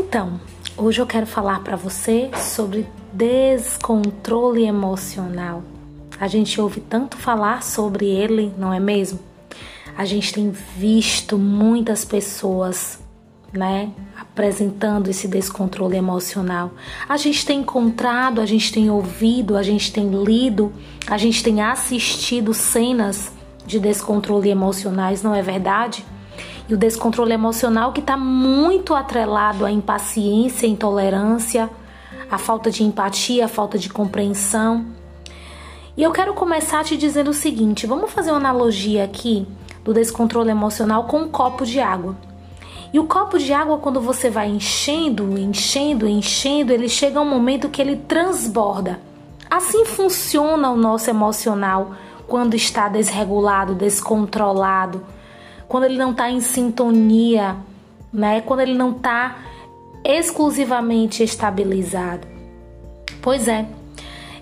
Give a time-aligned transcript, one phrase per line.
[0.00, 0.40] Então,
[0.76, 5.64] hoje eu quero falar para você sobre descontrole emocional.
[6.20, 9.18] A gente ouve tanto falar sobre ele, não é mesmo?
[9.96, 13.00] A gente tem visto muitas pessoas,
[13.52, 16.70] né, apresentando esse descontrole emocional.
[17.08, 20.72] A gente tem encontrado, a gente tem ouvido, a gente tem lido,
[21.08, 23.32] a gente tem assistido cenas
[23.66, 26.06] de descontrole emocionais, não é verdade?
[26.68, 31.70] E o descontrole emocional que está muito atrelado à impaciência, intolerância,
[32.30, 34.86] à falta de empatia, à falta de compreensão.
[35.96, 39.46] E eu quero começar te dizendo o seguinte: vamos fazer uma analogia aqui
[39.84, 42.16] do descontrole emocional com um copo de água.
[42.92, 47.28] E o copo de água, quando você vai enchendo, enchendo, enchendo, ele chega a um
[47.28, 48.98] momento que ele transborda.
[49.50, 51.92] Assim funciona o nosso emocional
[52.26, 55.02] quando está desregulado, descontrolado
[55.68, 57.56] quando ele não está em sintonia,
[58.12, 58.40] né?
[58.40, 59.36] Quando ele não está
[60.04, 62.26] exclusivamente estabilizado.
[63.20, 63.66] Pois é,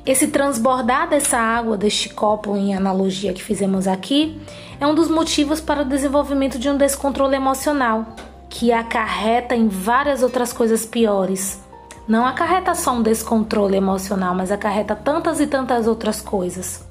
[0.04, 4.40] esse transbordar dessa água, deste copo, em analogia que fizemos aqui,
[4.80, 8.06] é um dos motivos para o desenvolvimento de um descontrole emocional,
[8.48, 11.60] que acarreta em várias outras coisas piores.
[12.06, 16.86] Não acarreta só um descontrole emocional, mas acarreta tantas e tantas outras coisas.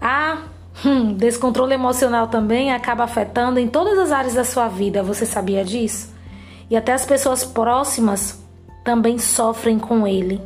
[0.00, 0.38] Ah,
[1.16, 6.14] descontrole emocional também acaba afetando em todas as áreas da sua vida, você sabia disso?
[6.70, 8.40] E até as pessoas próximas
[8.84, 10.40] também sofrem com ele.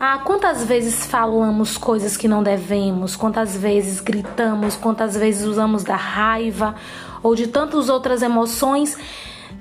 [0.00, 5.96] Ah, quantas vezes falamos coisas que não devemos, quantas vezes gritamos, quantas vezes usamos da
[5.96, 6.76] raiva
[7.20, 8.96] ou de tantas outras emoções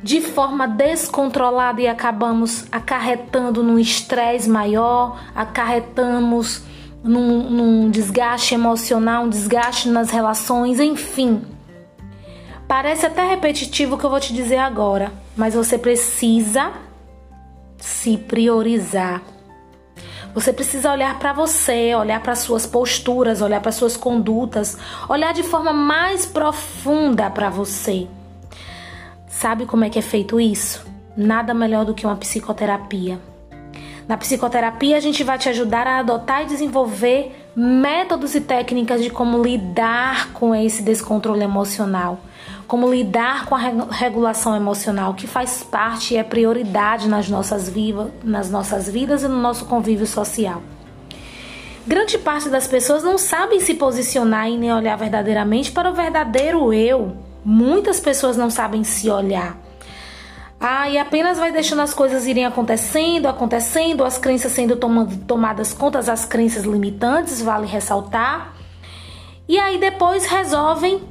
[0.04, 6.62] de forma descontrolada e acabamos acarretando num estresse maior, acarretamos
[7.08, 11.42] num, num desgaste emocional, um desgaste nas relações, enfim.
[12.68, 16.72] Parece até repetitivo o que eu vou te dizer agora, mas você precisa
[17.78, 19.22] se priorizar.
[20.34, 24.78] Você precisa olhar para você, olhar para suas posturas, olhar para suas condutas,
[25.10, 28.08] olhar de forma mais profunda para você.
[29.28, 30.86] Sabe como é que é feito isso?
[31.16, 33.20] Nada melhor do que uma psicoterapia.
[34.08, 39.10] Na psicoterapia, a gente vai te ajudar a adotar e desenvolver métodos e técnicas de
[39.10, 42.20] como lidar com esse descontrole emocional,
[42.66, 43.60] como lidar com a
[43.92, 49.28] regulação emocional, que faz parte e é prioridade nas nossas, viva, nas nossas vidas e
[49.28, 50.62] no nosso convívio social.
[51.86, 56.74] Grande parte das pessoas não sabem se posicionar e nem olhar verdadeiramente para o verdadeiro
[56.74, 57.18] eu.
[57.44, 59.67] Muitas pessoas não sabem se olhar.
[60.60, 66.00] Ah, e apenas vai deixando as coisas irem acontecendo, acontecendo, as crenças sendo tomadas conta,
[66.00, 68.56] as crenças limitantes, vale ressaltar.
[69.48, 71.02] E aí depois resolvem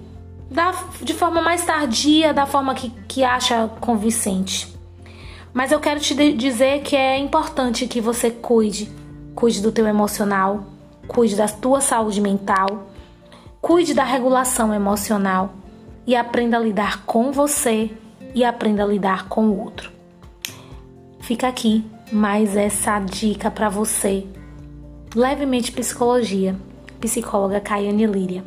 [0.50, 4.74] da, de forma mais tardia, da forma que, que acha convincente.
[5.54, 8.90] Mas eu quero te dizer que é importante que você cuide,
[9.34, 10.64] cuide do teu emocional,
[11.06, 12.88] cuide da tua saúde mental,
[13.60, 15.54] cuide da regulação emocional
[16.06, 17.90] e aprenda a lidar com você
[18.36, 19.90] e aprenda a lidar com o outro.
[21.20, 21.82] Fica aqui
[22.12, 24.26] mais essa dica para você.
[25.14, 26.54] Levemente Psicologia,
[27.00, 28.44] psicóloga Caiane Líria.